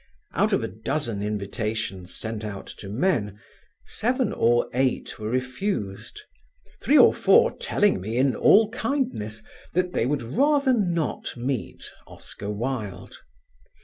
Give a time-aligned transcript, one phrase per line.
[0.33, 3.39] Out of a dozen invitations sent out to men,
[3.85, 6.21] seven or eight were refused,
[6.81, 9.43] three or four telling me in all kindness
[9.73, 13.17] that they would rather not meet Oscar Wilde.